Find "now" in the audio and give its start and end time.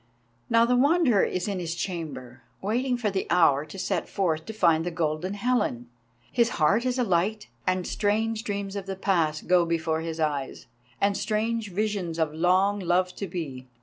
0.49-0.65